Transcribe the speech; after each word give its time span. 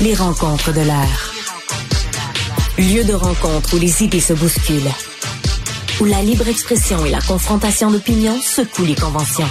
Les 0.00 0.14
rencontres 0.14 0.72
de 0.72 0.80
l'air. 0.80 1.32
Lieu 2.78 3.04
de 3.04 3.14
rencontre 3.14 3.74
où 3.74 3.78
les 3.78 4.02
idées 4.02 4.20
se 4.20 4.32
bousculent. 4.32 4.90
Où 6.00 6.04
la 6.04 6.20
libre 6.22 6.48
expression 6.48 7.04
et 7.06 7.10
la 7.10 7.20
confrontation 7.20 7.90
d'opinions 7.90 8.38
secouent 8.40 8.84
les 8.84 8.94
conventions. 8.94 9.48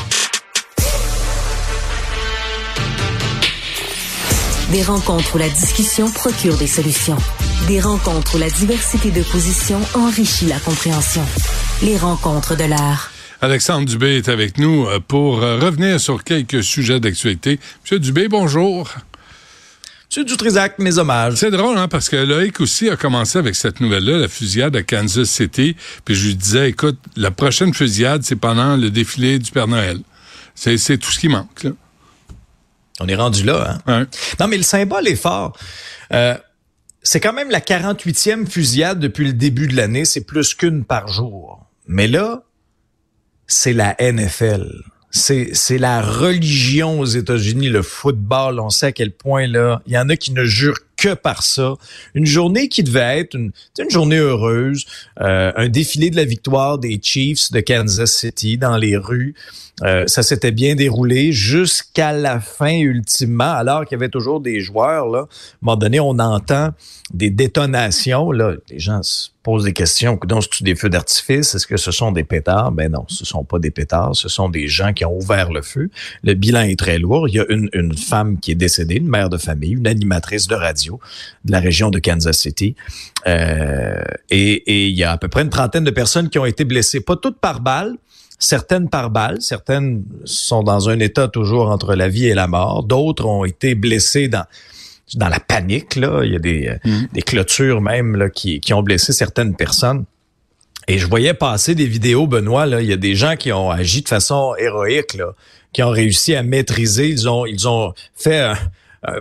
Des 4.71 4.83
rencontres 4.83 5.35
où 5.35 5.37
la 5.37 5.49
discussion 5.49 6.10
procure 6.12 6.57
des 6.57 6.67
solutions. 6.67 7.17
Des 7.67 7.79
rencontres 7.79 8.35
où 8.35 8.39
la 8.39 8.49
diversité 8.49 9.12
de 9.12 9.23
positions 9.23 9.81
enrichit 9.96 10.47
la 10.47 10.60
compréhension. 10.60 11.23
Les 11.81 11.97
rencontres 11.97 12.57
de 12.57 12.65
l'art. 12.65 13.12
Alexandre 13.41 13.85
Dubé 13.85 14.17
est 14.17 14.29
avec 14.29 14.57
nous 14.57 14.87
euh, 14.87 14.99
pour 15.05 15.41
euh, 15.41 15.60
revenir 15.60 15.99
sur 15.99 16.23
quelques 16.23 16.63
sujets 16.63 16.99
d'actualité. 16.99 17.59
Monsieur 17.84 17.99
Dubé, 17.99 18.27
bonjour. 18.27 18.89
Monsieur 20.13 20.25
Dutrisac, 20.25 20.77
mes 20.77 20.99
hommages. 20.99 21.38
C'est 21.38 21.49
drôle, 21.49 21.76
hein, 21.76 21.88
parce 21.88 22.08
que 22.08 22.16
Loïc 22.16 22.59
aussi 22.59 22.88
a 22.88 22.95
commencé 22.95 23.40
avec 23.40 23.55
cette 23.55 23.80
nouvelle-là, 23.80 24.20
la 24.20 24.27
fusillade 24.27 24.76
à 24.76 24.84
Kansas 24.84 25.27
City. 25.27 25.76
Puis 26.05 26.13
je 26.13 26.27
lui 26.27 26.35
disais, 26.35 26.70
écoute, 26.70 26.99
la 27.16 27.31
prochaine 27.31 27.73
fusillade, 27.73 28.21
c'est 28.21 28.35
pendant 28.35 28.77
le 28.77 28.91
défilé 28.91 29.40
du 29.40 29.49
Père 29.49 29.68
Noël. 29.68 29.98
C'est 30.54 30.99
tout 30.99 31.09
ce 31.09 31.18
qui 31.18 31.30
manque, 31.30 31.63
là. 31.63 31.71
On 32.99 33.07
est 33.07 33.16
rendu 33.16 33.44
là, 33.44 33.80
hein? 33.88 34.05
Non, 34.40 34.48
mais 34.48 34.57
le 34.57 34.62
symbole 34.62 35.07
est 35.07 35.16
fort. 35.16 35.57
Euh, 36.13 36.38
c'est 37.02 37.20
quand 37.20 37.34
même 37.34 37.49
la 37.49 37.59
48e 37.59 38.45
fusillade 38.45 38.99
depuis 38.99 39.26
le 39.26 39.34
début 39.34 39.68
de 39.68 39.76
l'année. 39.76 40.05
C'est 40.05 40.26
plus 40.26 40.54
qu'une 40.54 40.85
par 40.85 41.07
jour. 41.07 41.66
Mais 41.88 42.07
là, 42.07 42.43
c'est 43.48 43.73
la 43.73 43.95
NFL. 43.99 44.93
C'est, 45.16 45.77
la 45.77 46.02
religion 46.02 46.99
aux 46.99 47.05
États-Unis, 47.05 47.70
le 47.70 47.84
football. 47.84 48.59
On 48.59 48.71
sait 48.71 48.88
à 48.88 48.91
quel 48.91 49.12
point 49.12 49.48
là, 49.48 49.81
il 49.85 49.94
y 49.94 49.98
en 49.98 50.09
a 50.09 50.16
qui 50.16 50.34
ne 50.34 50.44
jurent 50.44 50.80
que 50.98 51.14
par 51.14 51.44
ça. 51.44 51.76
Une 52.14 52.26
journée 52.26 52.68
qui 52.68 52.84
devait 52.84 53.20
être 53.20 53.36
une, 53.36 53.52
une 53.80 53.90
journée 53.90 54.18
heureuse, 54.18 54.86
euh, 55.22 55.52
un 55.55 55.70
défilé 55.70 56.10
de 56.10 56.16
la 56.16 56.26
victoire 56.26 56.77
des 56.77 57.00
Chiefs 57.02 57.52
de 57.52 57.60
Kansas 57.60 58.12
City 58.12 58.58
dans 58.58 58.77
les 58.77 58.98
rues. 58.98 59.35
Euh, 59.82 60.04
ça 60.05 60.22
s'était 60.22 60.52
bien 60.52 60.76
déroulé 60.76 61.32
jusqu'à 61.32 62.12
la 62.12 62.40
fin 62.40 62.77
ultimement, 62.77 63.52
alors 63.54 63.85
qu'il 63.85 63.98
y 63.98 64.00
avait 64.00 64.09
toujours 64.09 64.39
des 64.39 64.59
joueurs. 64.59 65.08
Là. 65.08 65.19
À 65.19 65.23
un 65.23 65.27
moment 65.61 65.77
donné, 65.77 66.00
on 66.00 66.19
entend 66.19 66.69
des 67.11 67.31
détonations. 67.31 68.31
Là. 68.31 68.53
Les 68.69 68.80
gens 68.80 69.02
se 69.02 69.30
posent 69.41 69.63
des 69.63 69.73
questions. 69.73 70.19
Donc, 70.28 70.44
c'est 70.52 70.63
des 70.63 70.75
feux 70.75 70.89
d'artifice? 70.89 71.55
Est-ce 71.55 71.67
que 71.67 71.78
ce 71.78 71.91
sont 71.91 72.11
des 72.11 72.23
pétards? 72.23 72.72
Ben 72.72 72.91
non, 72.91 73.05
ce 73.07 73.25
sont 73.25 73.44
pas 73.44 73.59
des 73.59 73.72
pétards. 73.72 74.16
Ce 74.16 74.30
sont 74.30 74.47
des 74.47 74.67
gens 74.67 74.94
qui 74.94 75.05
ont 75.05 75.17
ouvert 75.17 75.52
le 75.52 75.61
feu. 75.63 75.89
Le 76.23 76.33
bilan 76.35 76.61
est 76.61 76.80
très 76.80 77.00
lourd. 77.00 77.28
Il 77.28 77.35
y 77.35 77.39
a 77.39 77.45
une, 77.50 77.69
une 77.73 77.97
femme 77.97 78.39
qui 78.39 78.52
est 78.52 78.55
décédée, 78.55 78.95
une 78.95 79.09
mère 79.09 79.30
de 79.30 79.38
famille, 79.38 79.72
une 79.72 79.88
animatrice 79.88 80.47
de 80.47 80.55
radio 80.55 80.82
de 80.91 81.51
la 81.51 81.59
région 81.59 81.89
de 81.89 81.99
Kansas 81.99 82.37
City. 82.37 82.75
Euh, 83.27 84.01
et, 84.29 84.53
et 84.53 84.87
il 84.87 84.97
y 84.97 85.03
a 85.03 85.11
à 85.11 85.17
peu 85.17 85.27
près 85.27 85.41
une 85.41 85.49
trentaine 85.49 85.83
de 85.83 85.91
personnes 85.91 86.29
qui 86.29 86.39
ont 86.39 86.45
été 86.45 86.65
blessées, 86.65 87.01
pas 87.01 87.15
toutes 87.15 87.39
par 87.39 87.59
balle, 87.59 87.95
certaines 88.39 88.89
par 88.89 89.09
balle, 89.09 89.41
certaines 89.41 90.03
sont 90.25 90.63
dans 90.63 90.89
un 90.89 90.99
état 90.99 91.27
toujours 91.27 91.69
entre 91.69 91.95
la 91.95 92.09
vie 92.09 92.27
et 92.27 92.33
la 92.33 92.47
mort, 92.47 92.83
d'autres 92.83 93.25
ont 93.25 93.45
été 93.45 93.75
blessées 93.75 94.27
dans 94.27 94.45
dans 95.15 95.27
la 95.27 95.39
panique 95.39 95.95
là, 95.95 96.21
il 96.23 96.31
y 96.31 96.35
a 96.35 96.39
des, 96.39 96.67
euh, 96.67 96.77
mm. 96.85 97.07
des 97.13 97.21
clôtures 97.21 97.81
même 97.81 98.15
là, 98.15 98.29
qui, 98.29 98.59
qui 98.59 98.73
ont 98.73 98.81
blessé 98.81 99.13
certaines 99.13 99.55
personnes. 99.55 100.05
Et 100.87 100.97
je 100.97 101.07
voyais 101.07 101.33
passer 101.33 101.75
des 101.75 101.85
vidéos, 101.85 102.27
Benoît, 102.27 102.65
là, 102.65 102.81
il 102.81 102.89
y 102.89 102.93
a 102.93 102.97
des 102.97 103.15
gens 103.15 103.35
qui 103.35 103.51
ont 103.51 103.69
agi 103.69 104.01
de 104.01 104.07
façon 104.07 104.53
héroïque, 104.57 105.13
là, 105.13 105.33
qui 105.71 105.81
ont 105.81 105.89
réussi 105.89 106.35
à 106.35 106.43
maîtriser, 106.43 107.07
ils 107.07 107.29
ont, 107.29 107.45
ils 107.45 107.67
ont 107.67 107.93
fait 108.15 108.53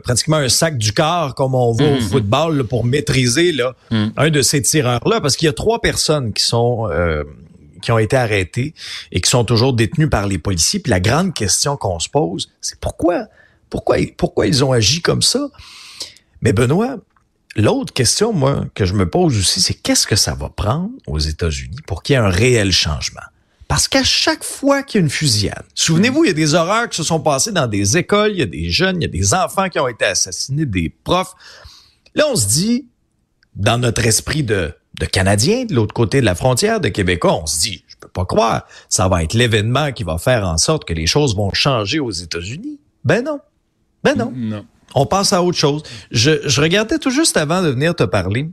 pratiquement 0.05 0.37
un 0.37 0.49
sac 0.49 0.79
du 0.79 0.93
corps 0.93 1.35
comme 1.35 1.55
on 1.55 1.73
voit 1.73 1.87
au 1.87 1.97
mm-hmm. 1.97 2.01
football 2.01 2.65
pour 2.65 2.85
maîtriser 2.85 3.53
là, 3.53 3.75
mm. 3.91 4.09
un 4.17 4.31
de 4.31 4.43
ces 4.43 4.63
tireurs-là, 4.63 5.21
parce 5.21 5.37
qu'il 5.37 5.47
y 5.47 5.49
a 5.49 5.53
trois 5.53 5.81
personnes 5.81 6.33
qui 6.33 6.45
sont 6.45 6.89
euh, 6.91 7.25
qui 7.83 7.93
ont 7.93 7.99
été 7.99 8.17
arrêtés 8.17 8.75
et 9.11 9.21
qui 9.21 9.29
sont 9.29 9.45
toujours 9.45 9.75
détenus 9.75 10.09
par 10.09 10.27
les 10.27 10.39
policiers. 10.39 10.81
Puis 10.81 10.91
la 10.91 11.01
grande 11.01 11.35
question 11.35 11.77
qu'on 11.77 11.99
se 11.99 12.09
pose, 12.09 12.51
c'est 12.61 12.79
pourquoi, 12.79 13.27
pourquoi, 13.69 13.97
pourquoi 14.17 14.47
ils 14.47 14.65
ont 14.65 14.73
agi 14.73 15.03
comme 15.03 15.21
ça? 15.21 15.51
Mais 16.41 16.53
Benoît, 16.53 16.97
l'autre 17.57 17.93
question, 17.93 18.33
moi, 18.33 18.65
que 18.75 18.85
je 18.85 18.95
me 18.95 19.09
pose 19.09 19.37
aussi, 19.37 19.61
c'est 19.61 19.75
qu'est-ce 19.75 20.07
que 20.07 20.17
ça 20.17 20.35
va 20.35 20.49
prendre 20.49 20.91
aux 21.07 21.19
États-Unis 21.19 21.79
pour 21.87 22.03
qu'il 22.03 22.15
y 22.15 22.17
ait 22.17 22.23
un 22.23 22.31
réel 22.31 22.73
changement? 22.73 23.21
Parce 23.73 23.89
qu'à 23.89 24.05
chaque 24.05 24.45
fois 24.45 24.83
qu'il 24.83 24.99
y 24.99 25.03
a 25.03 25.05
une 25.05 25.09
fusillade, 25.09 25.65
souvenez-vous, 25.75 26.25
il 26.25 26.27
y 26.27 26.31
a 26.31 26.35
des 26.35 26.53
horreurs 26.53 26.91
qui 26.91 26.97
se 26.99 27.03
sont 27.03 27.21
passées 27.21 27.53
dans 27.53 27.67
des 27.67 27.97
écoles, 27.97 28.33
il 28.33 28.39
y 28.41 28.43
a 28.43 28.47
des 28.47 28.69
jeunes, 28.69 28.97
il 29.01 29.05
y 29.05 29.07
a 29.07 29.09
des 29.09 29.33
enfants 29.33 29.71
qui 29.71 29.81
ont 29.81 29.89
été 29.89 30.05
assassinés, 30.05 30.67
des 30.67 30.91
profs. 30.91 31.33
Là, 32.15 32.27
on 32.31 32.37
se 32.37 32.49
dit, 32.49 32.87
dans 33.57 33.79
notre 33.79 34.05
esprit 34.05 34.43
de 34.43 34.75
de 35.01 35.07
Canadiens 35.07 35.65
de 35.65 35.75
l'autre 35.75 35.95
côté 35.95 36.21
de 36.21 36.27
la 36.27 36.35
frontière, 36.35 36.81
de 36.81 36.89
Québécois, 36.89 37.41
on 37.43 37.47
se 37.47 37.61
dit, 37.61 37.83
je 37.89 37.97
peux 37.99 38.09
pas 38.09 38.27
croire, 38.27 38.67
ça 38.91 39.09
va 39.09 39.25
être 39.25 39.33
l'événement 39.33 39.91
qui 39.93 40.05
va 40.05 40.19
faire 40.19 40.47
en 40.47 40.59
sorte 40.59 40.85
que 40.85 40.93
les 40.93 41.07
choses 41.07 41.35
vont 41.35 41.51
changer 41.55 41.99
aux 41.99 42.11
États-Unis. 42.11 42.79
Ben 43.05 43.25
non. 43.25 43.41
Ben 44.05 44.15
non. 44.15 44.35
Non. 44.37 44.67
On 44.95 45.07
passe 45.07 45.33
à 45.33 45.43
autre 45.43 45.57
chose. 45.57 45.83
Je, 46.11 46.47
je 46.47 46.61
regardais 46.61 46.99
tout 46.99 47.09
juste 47.09 47.39
avant 47.39 47.63
de 47.63 47.71
venir 47.71 47.95
te 47.95 48.03
parler 48.03 48.51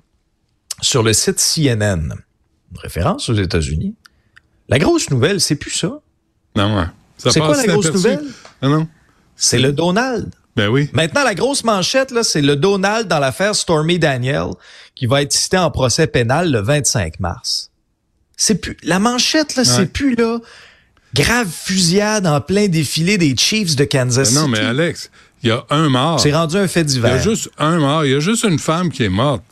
sur 0.81 1.03
le 1.03 1.11
site 1.11 1.39
CNN, 1.39 2.13
une 2.71 2.77
référence 2.77 3.27
aux 3.27 3.35
États-Unis. 3.35 3.95
La 4.69 4.79
grosse 4.79 5.09
nouvelle, 5.09 5.41
c'est 5.41 5.55
plus 5.55 5.71
ça. 5.71 5.99
Non, 6.55 6.77
ouais. 6.77 6.85
C'est 7.17 7.39
quoi 7.39 7.57
la 7.57 7.65
grosse 7.65 7.91
nouvelle? 7.91 8.23
Ah 8.61 8.67
non. 8.67 8.87
C'est 9.35 9.59
le 9.59 9.71
Donald. 9.71 10.31
Ben 10.55 10.67
oui. 10.67 10.89
Maintenant, 10.93 11.23
la 11.23 11.35
grosse 11.35 11.63
manchette, 11.63 12.11
là, 12.11 12.23
c'est 12.23 12.41
le 12.41 12.55
Donald 12.55 13.07
dans 13.07 13.19
l'affaire 13.19 13.55
Stormy 13.55 13.97
Daniel 13.99 14.47
qui 14.95 15.05
va 15.05 15.21
être 15.21 15.31
cité 15.31 15.57
en 15.57 15.71
procès 15.71 16.07
pénal 16.07 16.51
le 16.51 16.61
25 16.61 17.19
mars. 17.19 17.71
C'est 18.35 18.55
plus, 18.55 18.77
la 18.83 18.99
manchette, 18.99 19.55
là, 19.55 19.63
c'est 19.65 19.85
plus, 19.85 20.15
là, 20.15 20.39
grave 21.13 21.47
fusillade 21.49 22.27
en 22.27 22.41
plein 22.41 22.67
défilé 22.67 23.17
des 23.17 23.35
Chiefs 23.35 23.75
de 23.75 23.83
Kansas 23.83 24.29
City. 24.29 24.39
Non, 24.39 24.47
mais 24.47 24.59
Alex, 24.59 25.11
il 25.43 25.49
y 25.49 25.51
a 25.51 25.65
un 25.69 25.89
mort. 25.89 26.19
C'est 26.19 26.33
rendu 26.33 26.57
un 26.57 26.67
fait 26.67 26.83
divers. 26.83 27.11
Il 27.11 27.17
y 27.17 27.19
a 27.19 27.23
juste 27.23 27.49
un 27.57 27.77
mort. 27.79 28.05
Il 28.05 28.11
y 28.11 28.15
a 28.15 28.19
juste 28.19 28.43
une 28.43 28.59
femme 28.59 28.91
qui 28.91 29.03
est 29.03 29.09
morte. 29.09 29.43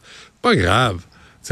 Pas 0.42 0.56
grave. 0.56 1.00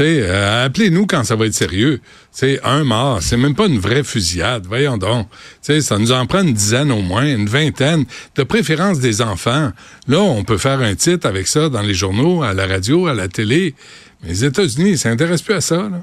Euh, 0.00 0.66
appelez-nous 0.66 1.06
quand 1.06 1.24
ça 1.24 1.36
va 1.36 1.46
être 1.46 1.54
sérieux. 1.54 2.00
C'est 2.30 2.60
un 2.64 2.84
mort, 2.84 3.22
c'est 3.22 3.36
même 3.36 3.54
pas 3.54 3.66
une 3.66 3.78
vraie 3.78 4.04
fusillade. 4.04 4.66
Voyons 4.66 4.98
donc. 4.98 5.28
sais, 5.62 5.80
ça 5.80 5.98
nous 5.98 6.12
en 6.12 6.26
prend 6.26 6.42
une 6.42 6.52
dizaine 6.52 6.92
au 6.92 7.00
moins, 7.00 7.24
une 7.24 7.48
vingtaine, 7.48 8.04
de 8.34 8.42
préférence 8.42 8.98
des 8.98 9.22
enfants. 9.22 9.72
Là, 10.08 10.20
on 10.20 10.44
peut 10.44 10.58
faire 10.58 10.80
un 10.80 10.94
titre 10.94 11.26
avec 11.26 11.46
ça 11.46 11.68
dans 11.68 11.82
les 11.82 11.94
journaux, 11.94 12.42
à 12.42 12.52
la 12.52 12.66
radio, 12.66 13.06
à 13.06 13.14
la 13.14 13.28
télé. 13.28 13.74
Mais 14.22 14.30
les 14.30 14.44
États-Unis, 14.44 14.90
ils 14.90 14.98
s'intéressent 14.98 15.42
plus 15.42 15.54
à 15.54 15.60
ça. 15.60 15.76
Là. 15.76 16.02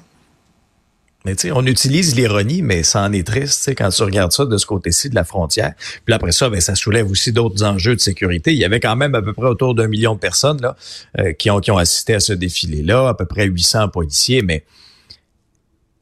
Tu 1.26 1.36
sais, 1.38 1.52
on 1.54 1.66
utilise 1.66 2.16
l'ironie, 2.18 2.62
mais 2.62 2.84
ça 2.84 3.02
en 3.02 3.14
est 3.14 3.26
triste, 3.26 3.74
quand 3.78 3.90
tu 3.90 4.04
regardes 4.04 4.34
ça 4.34 4.46
de 4.46 4.58
ce 4.58 4.66
côté-ci 4.66 5.10
de 5.10 5.16
la 5.16 5.24
frontière. 5.24 5.74
Puis 6.04 6.14
après 6.14 6.34
ça, 6.34 6.50
ben, 6.50 6.60
ça 6.60 6.76
soulève 6.76 7.10
aussi 7.10 7.32
d'autres 7.32 7.64
enjeux 7.64 7.96
de 7.96 8.02
sécurité. 8.02 8.52
Il 8.52 8.60
y 8.60 8.66
avait 8.66 8.82
quand 8.82 8.98
même 8.98 9.16
à 9.16 9.22
peu 9.22 9.32
près 9.32 9.48
autour 9.48 9.74
d'un 9.74 9.88
million 9.88 10.16
de 10.16 10.20
personnes 10.20 10.62
là, 10.62 10.76
euh, 11.20 11.32
qui, 11.32 11.50
ont, 11.50 11.62
qui 11.62 11.72
ont 11.72 11.78
assisté 11.78 12.14
à 12.14 12.20
ce 12.20 12.34
défilé-là, 12.34 13.08
à 13.08 13.14
peu 13.14 13.26
près 13.26 13.46
800 13.46 13.88
policiers, 13.88 14.42
mais 14.42 14.66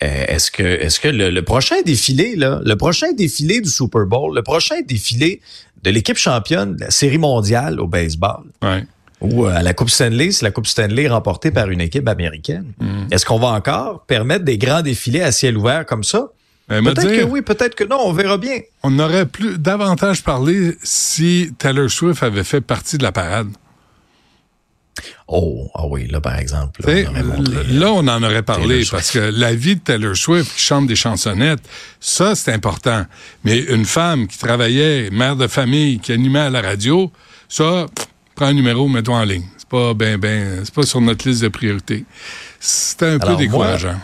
euh, 0.04 0.26
est-ce 0.28 0.50
que 0.50 0.64
est-ce 0.64 1.00
que 1.00 1.08
le, 1.08 1.42
prochain 1.44 1.82
défilé, 1.86 2.36
là, 2.36 2.60
le 2.66 2.76
prochain 2.76 3.12
défilé 3.14 3.62
du 3.62 3.70
Super 3.70 4.08
Bowl, 4.08 4.36
le 4.36 4.42
prochain 4.42 4.82
défilé 4.82 5.40
de 5.84 5.92
l'équipe 5.92 6.18
championne 6.18 6.76
de 6.76 6.82
la 6.86 6.92
série 6.92 7.20
mondiale 7.20 7.80
au 7.80 7.88
baseball, 7.88 8.44
ou 9.22 9.46
euh, 9.46 9.56
à 9.56 9.62
la 9.62 9.74
Coupe 9.74 9.90
Stanley, 9.90 10.32
c'est 10.32 10.44
la 10.44 10.52
Coupe 10.52 10.68
Stanley 10.68 11.08
remportée 11.08 11.52
par 11.52 11.70
une 11.70 11.82
équipe 11.82 12.08
américaine. 12.08 12.74
Mm. 12.80 13.06
Est-ce 13.12 13.26
qu'on 13.26 13.40
va 13.40 13.50
encore 13.50 14.06
permettre 14.06 14.44
des 14.44 14.58
grands 14.58 14.82
défilés 14.82 15.22
à 15.22 15.32
ciel 15.32 15.58
ouvert 15.58 15.86
comme 15.86 16.04
ça? 16.04 16.32
Ben, 16.68 16.84
peut-être 16.84 17.20
que 17.20 17.24
oui, 17.24 17.42
peut-être 17.42 17.76
que 17.76 17.84
non, 17.84 18.00
on 18.00 18.14
verra 18.14 18.38
bien. 18.38 18.60
On 18.84 18.98
aurait 19.00 19.26
plus 19.26 19.58
davantage 19.58 20.24
parlé 20.24 20.76
si 20.84 21.54
Taylor 21.58 21.90
Swift 21.90 22.24
avait 22.24 22.46
fait 22.46 22.62
partie 22.62 22.98
de 22.98 23.04
la 23.04 23.12
parade. 23.12 23.50
Oh, 25.28 25.70
ah 25.74 25.88
oui, 25.88 26.08
là, 26.08 26.22
par 26.22 26.38
exemple. 26.38 26.82
Là, 26.86 27.10
on, 27.10 27.80
là, 27.80 27.92
on 27.92 28.08
en 28.08 28.24
aurait 28.24 28.44
parlé 28.44 28.84
parce 28.90 29.12
que 29.12 29.20
la 29.20 29.54
vie 29.54 29.76
de 29.76 29.82
Taylor 29.82 30.16
Swift 30.16 30.54
qui 30.56 30.62
chante 30.62 30.88
des 30.88 30.96
chansonnettes, 30.96 31.62
ça, 32.00 32.36
c'est 32.36 32.52
important. 32.52 33.06
Mais 33.44 33.60
une 33.60 33.86
femme 33.86 34.28
qui 34.28 34.38
travaillait, 34.38 35.10
mère 35.10 35.36
de 35.36 35.48
famille, 35.48 36.00
qui 36.00 36.12
animait 36.12 36.40
à 36.40 36.50
la 36.50 36.62
radio, 36.62 37.12
ça, 37.48 37.86
prends 38.42 38.50
un 38.50 38.54
numéro, 38.54 38.88
mets-toi 38.88 39.16
en 39.16 39.24
ligne. 39.24 39.44
C'est 39.56 39.70
pas 39.70 39.94
ben, 39.94 40.18
ben, 40.18 40.62
c'est 40.66 40.74
pas 40.74 40.82
sur 40.82 41.00
notre 41.00 41.30
liste 41.30 41.44
de 41.44 41.48
priorités. 41.48 42.06
C'est 42.60 43.04
un 43.04 43.20
peu 43.20 43.36
décourageant. 43.36 44.00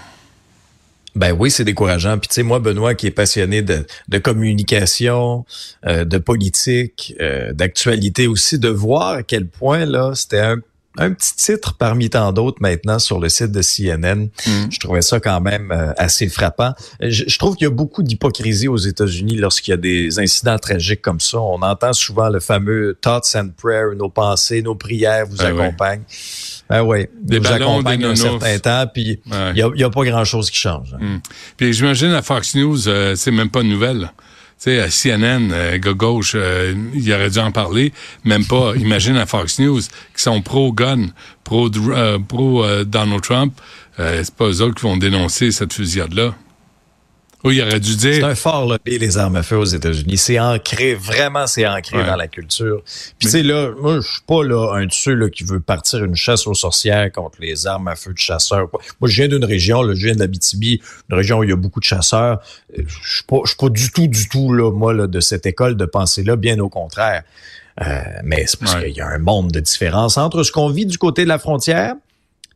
ben 1.16 1.32
oui, 1.32 1.50
c'est 1.50 1.64
décourageant. 1.64 2.20
Puis 2.20 2.28
tu 2.28 2.36
sais, 2.36 2.44
moi, 2.44 2.60
Benoît, 2.60 2.94
qui 2.94 3.08
est 3.08 3.12
passionné 3.12 3.64
de, 3.64 3.84
communication, 4.20 5.44
euh, 5.88 6.06
de 6.06 6.20
politique, 6.20 7.16
euh, 7.20 7.52
d'actualité 7.52 8.28
aussi, 8.28 8.60
de 8.60 8.70
voir 8.70 9.14
à 9.14 9.24
quel 9.24 9.48
point 9.48 9.86
là, 9.86 10.12
c'était 10.14 10.42
un, 10.42 10.58
un 10.98 11.14
petit 11.14 11.36
titre 11.36 11.76
parmi 11.78 12.10
tant 12.10 12.32
d'autres 12.34 12.58
maintenant 12.62 13.00
sur 13.00 13.20
le 13.20 13.30
site 13.30 13.52
de 13.52 13.62
CNN. 13.62 14.30
Mm. 14.46 14.52
Je 14.70 14.80
trouvais 14.80 15.02
ça 15.02 15.20
quand 15.20 15.42
même 15.42 15.72
euh, 15.72 15.94
assez 15.98 16.28
frappant. 16.28 16.74
Je, 17.02 17.38
trouve 17.38 17.56
qu'il 17.56 17.66
y 17.66 17.68
a 17.68 17.74
beaucoup 17.74 18.04
d'hypocrisie 18.04 18.68
aux 18.68 18.78
États-Unis 18.78 19.38
lorsqu'il 19.38 19.72
y 19.72 19.76
a 19.76 19.78
des 19.78 20.20
incidents 20.20 20.58
tragiques 20.58 21.02
comme 21.02 21.20
ça. 21.20 21.40
On 21.40 21.62
entend 21.62 21.94
souvent 21.94 22.30
le 22.30 22.40
fameux 22.40 22.98
thoughts 23.02 23.36
and 23.36 23.50
prayers, 23.58 23.96
nos 23.96 24.10
pensées, 24.10 24.62
nos 24.62 24.76
prières 24.76 25.26
vous 25.28 25.38
ben 25.38 25.58
accompagnent. 25.60 26.04
Ben 26.70 26.84
oui, 26.84 27.08
des 27.22 27.40
vous 27.40 27.48
accompagnent 27.48 28.06
un 28.06 28.16
certain 28.16 28.60
temps, 28.60 28.86
puis 28.94 29.20
il 29.26 29.54
n'y 29.54 29.84
a, 29.84 29.90
pas 29.90 30.04
grand-chose 30.04 30.52
qui 30.52 30.58
change. 30.58 30.96
Mm. 31.00 31.18
Puis 31.56 31.74
j'imagine 31.74 32.12
à 32.12 32.22
Fox 32.22 32.56
News, 32.56 32.88
euh, 32.88 33.16
c'est 33.16 33.32
même 33.32 33.50
pas 33.50 33.62
une 33.62 33.70
nouvelle 33.70 34.12
sais, 34.58 34.80
à 34.80 34.90
CNN, 34.90 35.52
euh, 35.52 35.78
gauche, 35.94 36.34
euh, 36.36 36.74
il 36.94 37.14
aurait 37.14 37.30
dû 37.30 37.40
en 37.40 37.52
parler. 37.52 37.94
Même 38.24 38.46
pas. 38.46 38.74
Imagine 38.80 39.18
à 39.18 39.26
Fox 39.26 39.60
News, 39.60 39.82
qui 39.82 40.24
sont 40.24 40.42
pro-gun, 40.42 41.08
pro-Donald 41.44 42.28
pro, 42.28 42.64
euh, 42.64 42.84
Donald 42.84 43.22
Trump. 43.22 43.54
c'est 43.98 44.36
pas 44.36 44.46
eux 44.46 44.62
autres 44.62 44.76
qui 44.76 44.84
vont 44.84 44.98
dénoncer 44.98 45.52
cette 45.52 45.74
fusillade-là. 45.74 46.36
Oui, 47.44 47.58
il 47.58 47.62
aurait 47.62 47.80
dû 47.80 47.96
dire. 47.96 48.16
C'est 48.16 48.24
un 48.24 48.36
fort 48.36 48.66
lobby, 48.66 48.98
les 48.98 49.18
armes 49.18 49.36
à 49.36 49.44
feu 49.44 49.58
aux 49.58 49.66
États-Unis. 49.66 50.18
C'est 50.18 50.40
ancré, 50.40 50.96
vraiment, 50.96 51.46
c'est 51.46 51.68
ancré 51.68 52.04
dans 52.04 52.16
la 52.16 52.28
culture. 52.28 52.82
Puis, 53.20 53.30
c'est 53.30 53.44
là, 53.44 53.72
moi, 53.80 54.00
je 54.02 54.08
suis 54.08 54.22
pas 54.26 54.44
là 54.44 54.74
un 54.74 54.86
de 54.86 54.92
ceux 54.92 55.14
là, 55.14 55.30
qui 55.30 55.44
veut 55.44 55.60
partir 55.60 56.04
une 56.04 56.16
chasse 56.16 56.48
aux 56.48 56.56
sorcières 56.56 57.12
contre 57.12 57.38
les 57.40 57.68
armes 57.68 57.88
à 57.88 57.96
feu 57.96 58.12
de 58.12 58.18
chasseurs. 58.18 58.68
Moi, 59.00 59.10
je 59.10 59.22
viens 59.22 59.28
d'une 59.28 59.46
région, 59.46 59.84
là, 59.84 59.94
je 59.94 60.06
viens 60.06 60.16
de 60.16 60.20
l'Abitibi, 60.20 60.82
une 61.10 61.16
région 61.16 61.40
où 61.40 61.44
il 61.44 61.52
y 61.52 61.54
a 61.54 61.56
beaucoup 61.56 61.80
de 61.80 61.86
chasseurs. 61.86 62.40
Je 62.76 62.84
suis 62.88 63.24
pas, 63.24 63.38
je 63.44 63.50
suis 63.50 63.58
pas 63.58 63.70
du 63.70 63.92
tout, 63.92 64.08
du 64.08 64.28
tout, 64.30 64.52
là, 64.52 64.72
moi, 64.72 64.94
là, 64.94 65.06
de 65.06 65.20
cette 65.20 65.46
école 65.46 65.78
de 65.78 65.86
pensée-là, 65.86 66.36
bien 66.36 66.60
au 66.60 66.70
contraire. 66.70 67.24
Euh, 67.82 68.02
mais 68.24 68.46
c'est 68.48 68.60
parce 68.60 68.76
qu'il 68.76 68.96
y 68.96 69.02
a 69.02 69.08
un 69.08 69.20
monde 69.20 69.52
de 69.52 69.60
différence 69.60 70.18
entre 70.18 70.42
ce 70.42 70.52
qu'on 70.52 70.70
vit 70.70 70.88
du 70.88 70.98
côté 70.98 71.24
de 71.24 71.30
la 71.30 71.38
frontière, 71.38 71.94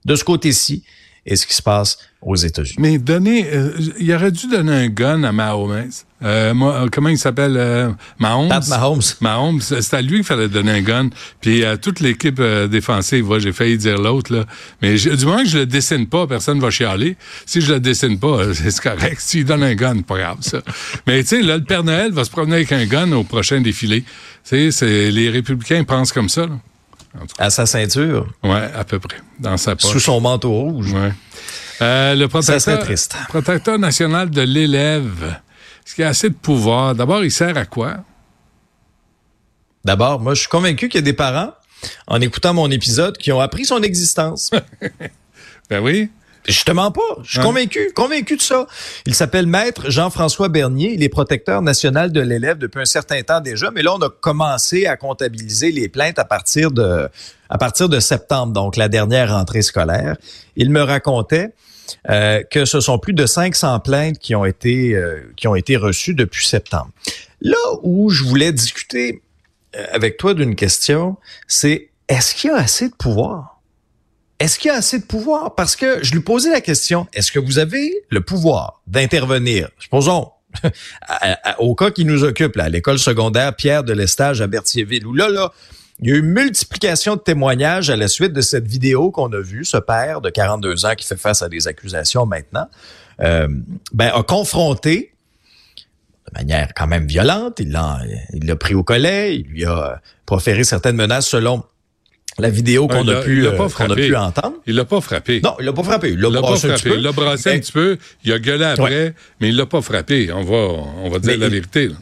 de 0.05 0.15
ce 0.15 0.23
côté-ci, 0.23 0.83
et 1.25 1.35
ce 1.35 1.45
qui 1.45 1.53
se 1.53 1.61
passe 1.61 1.97
aux 2.21 2.35
États-Unis. 2.35 2.75
Mais 2.79 2.97
donner, 2.97 3.47
euh, 3.51 3.71
il 3.99 4.13
aurait 4.13 4.31
dû 4.31 4.47
donner 4.47 4.73
un 4.73 4.87
gun 4.87 5.23
à 5.23 5.31
Mahomes. 5.31 5.89
Euh, 6.23 6.53
moi, 6.53 6.85
comment 6.91 7.09
il 7.09 7.17
s'appelle 7.17 7.55
euh, 7.57 7.89
Mahomes? 8.19 8.49
Pat 8.49 8.67
Mahomes. 8.67 9.01
Mahomes, 9.21 9.61
c'est 9.61 9.93
à 9.93 10.01
lui 10.01 10.17
qu'il 10.17 10.23
fallait 10.23 10.47
donner 10.47 10.71
un 10.71 10.81
gun. 10.81 11.09
Puis 11.41 11.65
à 11.65 11.77
toute 11.77 11.99
l'équipe 11.99 12.39
euh, 12.39 12.67
défensive, 12.67 13.25
j'ai 13.39 13.51
failli 13.51 13.77
dire 13.77 13.97
l'autre 13.97 14.33
là. 14.33 14.45
Mais 14.81 14.95
du 14.95 15.25
moment 15.25 15.43
que 15.43 15.49
je 15.49 15.59
le 15.59 15.65
dessine 15.65 16.07
pas, 16.07 16.27
personne 16.27 16.59
va 16.59 16.69
chialer. 16.69 17.17
Si 17.45 17.61
je 17.61 17.73
le 17.73 17.79
dessine 17.79 18.19
pas, 18.19 18.39
c'est 18.53 18.79
correct. 18.79 19.19
S'il 19.19 19.45
donne 19.45 19.63
un 19.63 19.75
gun, 19.75 20.01
pas 20.01 20.17
grave 20.17 20.37
ça. 20.41 20.61
Mais 21.07 21.21
tu 21.23 21.29
sais, 21.29 21.41
là, 21.41 21.57
le 21.57 21.63
Père 21.63 21.83
Noël 21.83 22.11
va 22.11 22.23
se 22.23 22.31
promener 22.31 22.55
avec 22.55 22.71
un 22.71 22.85
gun 22.85 23.11
au 23.13 23.23
prochain 23.23 23.61
défilé. 23.61 24.03
Tu 24.47 24.71
sais, 24.71 25.11
les 25.11 25.29
républicains 25.29 25.83
pensent 25.83 26.11
comme 26.11 26.29
ça. 26.29 26.45
Là. 26.45 26.59
À 27.37 27.49
sa 27.49 27.65
ceinture? 27.65 28.27
Oui, 28.43 28.57
à 28.75 28.83
peu 28.83 28.99
près. 28.99 29.17
Dans 29.39 29.57
sa 29.57 29.75
poche. 29.75 29.91
Sous 29.91 29.99
son 29.99 30.21
manteau 30.21 30.51
rouge. 30.51 30.93
Ouais. 30.93 31.11
Euh, 31.81 32.15
le 32.15 32.27
protecteur, 32.27 32.79
triste. 32.79 33.15
protecteur 33.27 33.79
national 33.79 34.29
de 34.29 34.41
l'élève. 34.41 35.39
Est-ce 35.85 35.95
qu'il 35.95 36.03
a 36.03 36.09
assez 36.09 36.29
de 36.29 36.35
pouvoir? 36.35 36.95
D'abord, 36.95 37.23
il 37.23 37.31
sert 37.31 37.57
à 37.57 37.65
quoi? 37.65 37.97
D'abord, 39.83 40.19
moi, 40.19 40.35
je 40.35 40.41
suis 40.41 40.49
convaincu 40.49 40.89
qu'il 40.89 40.99
y 40.99 41.03
a 41.03 41.05
des 41.05 41.13
parents, 41.13 41.53
en 42.07 42.21
écoutant 42.21 42.53
mon 42.53 42.69
épisode, 42.69 43.17
qui 43.17 43.31
ont 43.31 43.39
appris 43.39 43.65
son 43.65 43.81
existence. 43.81 44.51
ben 45.69 45.81
oui. 45.81 46.09
Justement 46.47 46.91
pas. 46.91 47.01
Je 47.23 47.31
suis 47.31 47.39
convaincu, 47.39 47.91
convaincu 47.93 48.35
de 48.35 48.41
ça. 48.41 48.65
Il 49.05 49.13
s'appelle 49.13 49.45
Maître 49.45 49.89
Jean-François 49.91 50.49
Bernier. 50.49 50.93
Il 50.93 51.03
est 51.03 51.09
protecteur 51.09 51.61
national 51.61 52.11
de 52.11 52.21
l'élève 52.21 52.57
depuis 52.57 52.81
un 52.81 52.85
certain 52.85 53.21
temps 53.21 53.41
déjà. 53.41 53.69
Mais 53.71 53.83
là, 53.83 53.93
on 53.93 54.01
a 54.01 54.09
commencé 54.09 54.85
à 54.85 54.97
comptabiliser 54.97 55.71
les 55.71 55.87
plaintes 55.87 56.19
à 56.19 56.25
partir 56.25 56.71
de, 56.71 57.07
à 57.49 57.57
partir 57.57 57.89
de 57.89 57.99
septembre, 57.99 58.53
donc 58.53 58.75
la 58.75 58.87
dernière 58.87 59.31
rentrée 59.31 59.61
scolaire. 59.61 60.17
Il 60.55 60.71
me 60.71 60.81
racontait 60.81 61.53
euh, 62.09 62.41
que 62.49 62.65
ce 62.65 62.79
sont 62.79 62.97
plus 62.97 63.13
de 63.13 63.25
500 63.25 63.79
plaintes 63.81 64.17
qui 64.17 64.35
ont 64.35 64.45
été, 64.45 64.95
euh, 64.95 65.19
qui 65.35 65.47
ont 65.47 65.55
été 65.55 65.77
reçues 65.77 66.13
depuis 66.13 66.45
septembre. 66.45 66.89
Là 67.41 67.57
où 67.83 68.09
je 68.09 68.23
voulais 68.23 68.51
discuter 68.51 69.21
euh, 69.75 69.85
avec 69.91 70.17
toi 70.17 70.33
d'une 70.33 70.55
question, 70.55 71.17
c'est 71.47 71.89
est-ce 72.07 72.35
qu'il 72.35 72.49
y 72.49 72.53
a 72.53 72.57
assez 72.57 72.89
de 72.89 72.95
pouvoir? 72.95 73.60
Est-ce 74.41 74.57
qu'il 74.57 74.69
y 74.69 74.73
a 74.73 74.77
assez 74.77 74.97
de 74.97 75.05
pouvoir? 75.05 75.53
Parce 75.53 75.75
que 75.75 76.03
je 76.03 76.13
lui 76.13 76.21
posais 76.21 76.49
la 76.49 76.61
question, 76.61 77.05
est-ce 77.13 77.31
que 77.31 77.37
vous 77.37 77.59
avez 77.59 77.93
le 78.09 78.21
pouvoir 78.21 78.81
d'intervenir? 78.87 79.69
Supposons, 79.77 80.31
au 81.59 81.75
cas 81.75 81.91
qui 81.91 82.05
nous 82.05 82.23
occupe, 82.23 82.55
là, 82.55 82.63
à 82.63 82.69
l'école 82.69 82.97
secondaire 82.97 83.55
Pierre 83.55 83.83
de 83.83 83.93
l'Estage 83.93 84.41
à 84.41 84.47
Berthierville, 84.47 85.05
où 85.05 85.13
là, 85.13 85.29
là, 85.29 85.53
il 85.99 86.09
y 86.09 86.13
a 86.13 86.15
eu 86.15 86.23
multiplication 86.23 87.17
de 87.17 87.21
témoignages 87.21 87.91
à 87.91 87.95
la 87.95 88.07
suite 88.07 88.33
de 88.33 88.41
cette 88.41 88.67
vidéo 88.67 89.11
qu'on 89.11 89.31
a 89.31 89.39
vue, 89.39 89.63
ce 89.63 89.77
père 89.77 90.21
de 90.21 90.31
42 90.31 90.87
ans 90.87 90.95
qui 90.95 91.05
fait 91.05 91.17
face 91.17 91.43
à 91.43 91.49
des 91.49 91.67
accusations 91.67 92.25
maintenant, 92.25 92.67
euh, 93.19 93.47
ben, 93.93 94.11
a 94.11 94.23
confronté 94.23 95.13
de 96.33 96.39
manière 96.39 96.73
quand 96.75 96.87
même 96.87 97.05
violente, 97.05 97.59
il 97.59 97.71
l'a, 97.71 97.99
il 98.33 98.47
l'a 98.47 98.55
pris 98.55 98.73
au 98.73 98.83
collet, 98.83 99.35
il 99.35 99.45
lui 99.47 99.65
a 99.65 100.01
proféré 100.25 100.63
certaines 100.63 100.95
menaces 100.95 101.27
selon 101.27 101.63
la 102.39 102.49
vidéo 102.49 102.87
qu'on 102.87 103.07
a, 103.07 103.21
pu, 103.21 103.45
euh, 103.45 103.51
a 103.51 103.95
pu 103.95 104.15
entendre. 104.15 104.55
Il 104.65 104.75
l'a 104.75 104.85
pas 104.85 105.01
frappé. 105.01 105.41
Non, 105.41 105.55
il 105.59 105.65
l'a 105.65 105.73
pas 105.73 105.83
frappé. 105.83 106.11
Il 106.11 106.19
l'a 106.19 106.29
brassé 106.29 106.71
un 106.71 106.75
petit 106.75 106.89
peu. 106.89 106.95
Il 106.95 107.01
l'a 107.01 107.11
brassé 107.11 107.51
un 107.51 107.59
petit 107.59 107.71
peu. 107.71 107.97
Il 108.23 108.31
a 108.31 108.39
gueulé 108.39 108.65
après, 108.65 109.13
mais 109.39 109.49
il 109.49 109.57
l'a 109.57 109.65
pas 109.65 109.81
frappé. 109.81 110.31
On 110.31 110.43
va, 110.43 110.55
on 111.03 111.09
va 111.09 111.19
dire 111.19 111.37
la 111.37 111.49
vérité. 111.49 111.87
Là. 111.89 111.95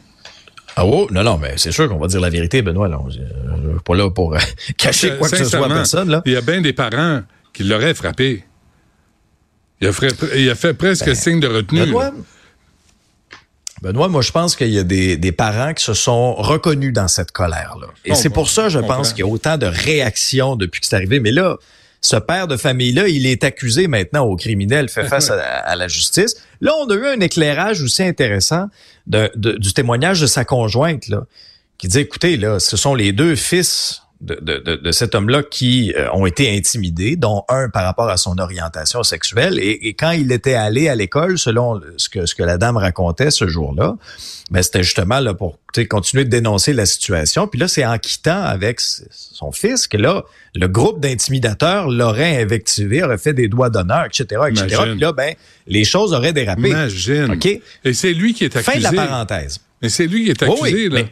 Ah 0.76 0.86
oh, 0.86 1.08
non, 1.10 1.22
non, 1.24 1.36
mais 1.36 1.54
c'est 1.56 1.72
sûr 1.72 1.88
qu'on 1.88 1.98
va 1.98 2.06
dire 2.06 2.20
la 2.20 2.30
vérité, 2.30 2.62
Benoît. 2.62 2.88
Là. 2.88 3.00
On 3.00 3.08
n'est 3.08 3.80
pas 3.84 3.94
là 3.94 4.10
pour 4.10 4.34
euh, 4.34 4.38
cacher 4.78 5.16
quoi 5.18 5.28
que 5.28 5.36
ce 5.36 5.44
soit 5.44 5.66
à 5.66 5.68
personne. 5.68 6.08
Là. 6.08 6.22
Il 6.24 6.32
y 6.32 6.36
a 6.36 6.40
bien 6.40 6.60
des 6.60 6.72
parents 6.72 7.22
qui 7.52 7.64
l'auraient 7.64 7.94
frappé. 7.94 8.44
Il 9.80 9.88
a, 9.88 9.92
fait, 9.92 10.14
il 10.36 10.48
a 10.48 10.54
fait 10.54 10.74
presque 10.74 11.06
ben, 11.06 11.14
signe 11.14 11.40
de 11.40 11.48
retenue. 11.48 11.80
Benoît, 11.80 12.12
Benoît, 13.82 14.08
moi, 14.08 14.20
je 14.20 14.30
pense 14.30 14.56
qu'il 14.56 14.68
y 14.68 14.78
a 14.78 14.84
des, 14.84 15.16
des, 15.16 15.32
parents 15.32 15.72
qui 15.72 15.82
se 15.82 15.94
sont 15.94 16.34
reconnus 16.34 16.92
dans 16.92 17.08
cette 17.08 17.32
colère-là. 17.32 17.86
Et 18.04 18.14
c'est 18.14 18.28
pour 18.28 18.50
ça, 18.50 18.68
je 18.68 18.78
pense 18.78 19.12
qu'il 19.12 19.24
y 19.24 19.28
a 19.28 19.30
autant 19.30 19.56
de 19.56 19.66
réactions 19.66 20.56
depuis 20.56 20.80
que 20.80 20.86
c'est 20.86 20.96
arrivé. 20.96 21.18
Mais 21.18 21.32
là, 21.32 21.56
ce 22.02 22.16
père 22.16 22.46
de 22.46 22.56
famille-là, 22.56 23.08
il 23.08 23.26
est 23.26 23.44
accusé 23.44 23.86
maintenant 23.86 24.24
au 24.24 24.36
criminel, 24.36 24.88
fait 24.88 25.04
face 25.08 25.30
à, 25.30 25.76
la 25.76 25.88
justice. 25.88 26.34
Là, 26.60 26.72
on 26.80 26.90
a 26.90 26.94
eu 26.94 27.06
un 27.06 27.20
éclairage 27.20 27.82
aussi 27.82 28.02
intéressant 28.02 28.66
de, 29.06 29.30
du 29.34 29.72
témoignage 29.72 30.20
de 30.20 30.26
sa 30.26 30.44
conjointe, 30.44 31.08
là, 31.08 31.24
qui 31.78 31.88
dit, 31.88 32.00
écoutez, 32.00 32.36
là, 32.36 32.60
ce 32.60 32.76
sont 32.76 32.94
les 32.94 33.12
deux 33.12 33.34
fils 33.36 34.02
de, 34.20 34.38
de, 34.42 34.76
de, 34.76 34.92
cet 34.92 35.14
homme-là 35.14 35.42
qui 35.42 35.94
euh, 35.96 36.10
ont 36.12 36.26
été 36.26 36.54
intimidés, 36.54 37.16
dont 37.16 37.44
un 37.48 37.70
par 37.70 37.84
rapport 37.84 38.10
à 38.10 38.18
son 38.18 38.38
orientation 38.38 39.02
sexuelle. 39.02 39.58
Et, 39.58 39.88
et 39.88 39.94
quand 39.94 40.10
il 40.10 40.30
était 40.30 40.54
allé 40.54 40.88
à 40.88 40.94
l'école, 40.94 41.38
selon 41.38 41.80
ce 41.96 42.10
que, 42.10 42.26
ce 42.26 42.34
que 42.34 42.42
la 42.42 42.58
dame 42.58 42.76
racontait 42.76 43.30
ce 43.30 43.48
jour-là, 43.48 43.96
ben, 44.50 44.62
c'était 44.62 44.82
justement 44.82 45.20
là 45.20 45.32
pour 45.32 45.58
continuer 45.88 46.24
de 46.24 46.30
dénoncer 46.30 46.72
la 46.72 46.84
situation. 46.84 47.46
Puis 47.46 47.58
là, 47.58 47.68
c'est 47.68 47.86
en 47.86 47.96
quittant 47.98 48.42
avec 48.42 48.80
son 48.80 49.52
fils 49.52 49.86
que 49.86 49.96
là, 49.96 50.24
le 50.54 50.66
groupe 50.66 51.00
d'intimidateurs 51.00 51.88
l'aurait 51.88 52.42
invectivé, 52.42 53.02
aurait 53.02 53.18
fait 53.18 53.32
des 53.32 53.48
doigts 53.48 53.70
d'honneur, 53.70 54.04
etc., 54.04 54.42
etc. 54.50 54.82
Puis 54.90 55.00
là, 55.00 55.12
ben, 55.12 55.34
les 55.66 55.84
choses 55.84 56.12
auraient 56.12 56.32
dérapé. 56.32 56.68
Imagine. 56.68 57.32
OK? 57.32 57.46
Et 57.84 57.94
c'est 57.94 58.12
lui 58.12 58.34
qui 58.34 58.44
est 58.44 58.56
accusé. 58.56 58.80
Fin 58.80 58.90
de 58.90 58.96
la 58.96 59.06
parenthèse. 59.06 59.60
Mais 59.80 59.88
c'est 59.88 60.06
lui 60.06 60.24
qui 60.24 60.30
est 60.30 60.42
accusé, 60.42 60.88
là. 60.88 61.02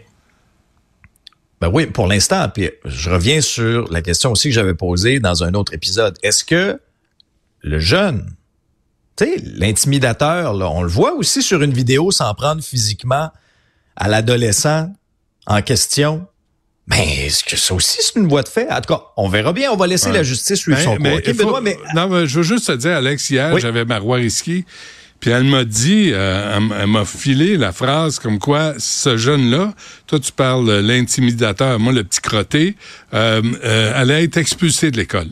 Ben 1.60 1.70
oui, 1.72 1.86
pour 1.86 2.06
l'instant. 2.06 2.48
Puis 2.48 2.70
je 2.84 3.10
reviens 3.10 3.40
sur 3.40 3.90
la 3.90 4.02
question 4.02 4.32
aussi 4.32 4.48
que 4.48 4.54
j'avais 4.54 4.74
posée 4.74 5.20
dans 5.20 5.44
un 5.44 5.54
autre 5.54 5.74
épisode. 5.74 6.16
Est-ce 6.22 6.44
que 6.44 6.80
le 7.60 7.78
jeune, 7.80 8.34
tu 9.16 9.24
sais, 9.24 9.42
l'intimidateur, 9.44 10.54
on 10.54 10.82
le 10.82 10.88
voit 10.88 11.14
aussi 11.14 11.42
sur 11.42 11.62
une 11.62 11.72
vidéo 11.72 12.10
s'en 12.10 12.32
prendre 12.34 12.62
physiquement 12.62 13.30
à 13.96 14.08
l'adolescent 14.08 14.92
en 15.46 15.62
question. 15.62 16.26
Mais 16.86 16.96
ben, 16.96 17.26
est-ce 17.26 17.44
que 17.44 17.56
ça 17.56 17.74
aussi 17.74 17.98
c'est 18.00 18.18
une 18.18 18.28
voie 18.28 18.42
de 18.42 18.48
fait? 18.48 18.70
En 18.70 18.80
tout 18.80 18.94
cas, 18.94 19.02
on 19.16 19.28
verra 19.28 19.52
bien. 19.52 19.70
On 19.72 19.76
va 19.76 19.86
laisser 19.86 20.10
la 20.10 20.22
justice 20.22 20.64
lui 20.64 20.74
ben, 20.74 20.84
son 20.84 20.96
mais, 20.98 21.20
mais... 21.62 21.76
Non, 21.94 22.08
mais 22.08 22.26
je 22.26 22.36
veux 22.38 22.42
juste 22.42 22.66
te 22.68 22.72
dire, 22.72 22.96
Alex, 22.96 23.28
hier, 23.28 23.58
j'avais 23.58 23.84
Marois 23.84 24.18
Risky. 24.18 24.64
Puis 25.20 25.30
elle 25.30 25.44
m'a 25.44 25.64
dit, 25.64 26.10
euh, 26.12 26.58
elle, 26.80 26.86
m'a 26.86 27.04
filé 27.04 27.56
la 27.56 27.72
phrase 27.72 28.18
comme 28.18 28.38
quoi 28.38 28.74
ce 28.78 29.16
jeune-là, 29.16 29.74
toi 30.06 30.20
tu 30.20 30.30
parles 30.30 30.70
l'intimidateur, 30.78 31.78
moi 31.80 31.92
le 31.92 32.04
petit 32.04 32.20
crotté, 32.20 32.76
euh, 33.14 33.42
euh, 33.64 34.00
allait 34.00 34.24
être 34.24 34.36
expulsé 34.36 34.90
de 34.90 34.96
l'école. 34.96 35.28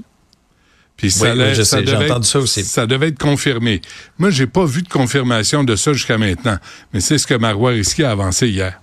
Puis 0.97 1.11
ça, 1.11 1.35
ça, 1.65 1.83
devait 1.83 2.07
être, 2.07 2.25
ça, 2.25 2.39
aussi. 2.39 2.65
ça 2.65 2.87
devait 2.87 3.09
être 3.09 3.19
confirmé. 3.19 3.83
Moi, 4.19 4.31
j'ai 4.31 4.47
pas 4.47 4.65
vu 4.65 4.81
de 4.81 4.89
confirmation 4.89 5.63
de 5.63 5.77
ça 5.77 5.93
jusqu'à 5.93 6.17
maintenant, 6.17 6.57
mais 6.95 7.01
c'est 7.01 7.19
ce 7.19 7.27
que 7.27 7.35
Marois 7.35 7.73
Risky 7.73 8.03
a 8.03 8.13
avancé 8.13 8.49
hier 8.49 8.81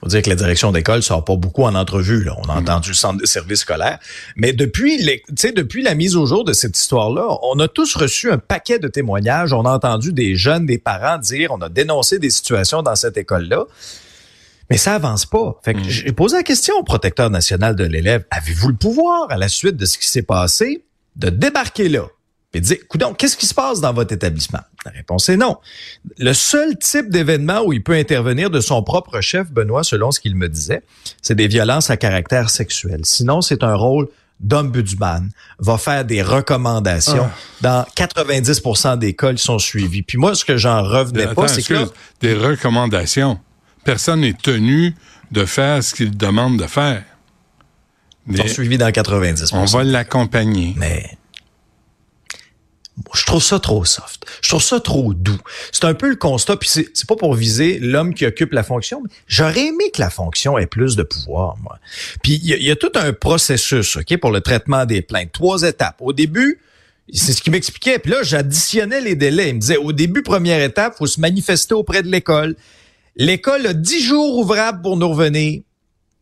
faut 0.00 0.08
dire 0.08 0.22
que 0.22 0.30
la 0.30 0.36
direction 0.36 0.70
d'école 0.70 1.02
sort 1.02 1.24
pas 1.24 1.36
beaucoup 1.36 1.64
en 1.64 1.74
entrevue. 1.74 2.22
Là. 2.22 2.36
On 2.38 2.48
a 2.48 2.54
mm. 2.54 2.58
entendu 2.58 2.88
le 2.90 2.94
centre 2.94 3.20
de 3.20 3.26
service 3.26 3.60
scolaire. 3.60 3.98
Mais 4.36 4.52
depuis, 4.52 4.98
les, 4.98 5.22
depuis 5.28 5.82
la 5.82 5.94
mise 5.94 6.16
au 6.16 6.26
jour 6.26 6.44
de 6.44 6.52
cette 6.52 6.78
histoire-là, 6.78 7.26
on 7.42 7.58
a 7.58 7.68
tous 7.68 7.96
reçu 7.96 8.30
un 8.30 8.38
paquet 8.38 8.78
de 8.78 8.88
témoignages. 8.88 9.52
On 9.52 9.64
a 9.64 9.70
entendu 9.70 10.12
des 10.12 10.36
jeunes, 10.36 10.66
des 10.66 10.78
parents 10.78 11.18
dire, 11.18 11.50
on 11.50 11.60
a 11.60 11.68
dénoncé 11.68 12.18
des 12.18 12.30
situations 12.30 12.82
dans 12.82 12.94
cette 12.94 13.16
école-là. 13.16 13.64
Mais 14.70 14.76
ça 14.76 14.94
avance 14.94 15.26
pas. 15.26 15.58
Fait 15.64 15.74
que 15.74 15.80
mm. 15.80 15.88
j'ai 15.88 16.12
posé 16.12 16.36
la 16.36 16.42
question 16.42 16.76
au 16.76 16.84
protecteur 16.84 17.30
national 17.30 17.74
de 17.74 17.84
l'élève. 17.84 18.24
Avez-vous 18.30 18.68
le 18.68 18.76
pouvoir, 18.76 19.30
à 19.30 19.36
la 19.36 19.48
suite 19.48 19.76
de 19.76 19.86
ce 19.86 19.98
qui 19.98 20.06
s'est 20.06 20.22
passé, 20.22 20.84
de 21.16 21.30
débarquer 21.30 21.88
là? 21.88 22.06
Et 22.54 22.60
dire, 22.60 22.78
qu'est-ce 23.18 23.36
qui 23.36 23.46
se 23.46 23.54
passe 23.54 23.80
dans 23.80 23.92
votre 23.92 24.12
établissement? 24.12 24.60
La 24.86 24.90
réponse 24.90 25.28
est 25.28 25.36
non. 25.36 25.58
Le 26.16 26.32
seul 26.32 26.78
type 26.78 27.10
d'événement 27.10 27.62
où 27.62 27.74
il 27.74 27.82
peut 27.82 27.94
intervenir 27.94 28.48
de 28.48 28.60
son 28.60 28.82
propre 28.82 29.20
chef, 29.20 29.50
Benoît, 29.50 29.84
selon 29.84 30.12
ce 30.12 30.20
qu'il 30.20 30.34
me 30.34 30.48
disait, 30.48 30.82
c'est 31.20 31.34
des 31.34 31.46
violences 31.46 31.90
à 31.90 31.98
caractère 31.98 32.48
sexuel. 32.48 33.00
Sinon, 33.04 33.42
c'est 33.42 33.62
un 33.62 33.74
rôle 33.74 34.08
d'ombudsman, 34.40 35.30
va 35.58 35.78
faire 35.78 36.04
des 36.04 36.22
recommandations. 36.22 37.28
Ah. 37.62 37.86
Dans 37.96 38.06
90% 38.06 38.98
des 38.98 39.14
cas, 39.14 39.32
ils 39.32 39.38
sont 39.38 39.58
suivis. 39.58 40.02
Puis 40.02 40.16
moi, 40.16 40.34
ce 40.34 40.44
que 40.44 40.56
j'en 40.56 40.82
revenais 40.82 41.34
pas, 41.34 41.48
c'est 41.48 41.62
que... 41.62 41.90
Des 42.20 42.34
recommandations 42.34 43.40
personne 43.88 44.20
n'est 44.20 44.34
tenu 44.34 44.94
de 45.30 45.46
faire 45.46 45.82
ce 45.82 45.94
qu'il 45.94 46.14
demande 46.14 46.58
de 46.58 46.66
faire. 46.66 47.02
Ils 48.28 48.36
sont 48.36 48.48
suivis 48.48 48.76
dans 48.76 48.90
90% 48.90 49.54
On 49.54 49.64
va 49.64 49.82
l'accompagner. 49.82 50.74
Mais 50.76 51.16
je 53.14 53.24
trouve 53.24 53.42
ça 53.42 53.58
trop 53.58 53.84
soft. 53.84 54.24
Je 54.42 54.48
trouve 54.48 54.62
ça 54.62 54.80
trop 54.80 55.14
doux. 55.14 55.38
C'est 55.72 55.84
un 55.84 55.94
peu 55.94 56.08
le 56.08 56.16
constat, 56.16 56.56
puis 56.56 56.68
c'est 56.68 57.06
pas 57.06 57.16
pour 57.16 57.34
viser 57.34 57.78
l'homme 57.78 58.14
qui 58.14 58.26
occupe 58.26 58.52
la 58.52 58.62
fonction, 58.62 59.00
mais 59.02 59.10
j'aurais 59.26 59.66
aimé 59.66 59.90
que 59.92 60.00
la 60.00 60.10
fonction 60.10 60.58
ait 60.58 60.66
plus 60.66 60.96
de 60.96 61.02
pouvoir, 61.02 61.56
moi. 61.62 61.78
Puis 62.22 62.40
il 62.42 62.62
y, 62.62 62.70
a 62.70 62.76
tout 62.76 62.92
un 62.94 63.12
processus, 63.12 63.96
OK, 63.96 64.16
pour 64.18 64.30
le 64.30 64.40
traitement 64.40 64.86
des 64.86 65.02
plaintes. 65.02 65.32
Trois 65.32 65.62
étapes. 65.62 65.96
Au 66.00 66.12
début, 66.12 66.60
c'est 67.12 67.32
ce 67.32 67.42
qu'il 67.42 67.52
m'expliquait. 67.52 67.98
Puis 67.98 68.12
là, 68.12 68.22
j'additionnais 68.22 69.00
les 69.00 69.14
délais. 69.14 69.50
Il 69.50 69.56
me 69.56 69.60
disait, 69.60 69.76
au 69.76 69.92
début, 69.92 70.22
première 70.22 70.62
étape, 70.62 70.96
faut 70.96 71.06
se 71.06 71.20
manifester 71.20 71.74
auprès 71.74 72.02
de 72.02 72.08
l'école. 72.08 72.56
L'école 73.16 73.66
a 73.66 73.72
10 73.72 74.02
jours 74.02 74.38
ouvrables 74.38 74.82
pour 74.82 74.96
nous 74.96 75.08
revenir. 75.08 75.62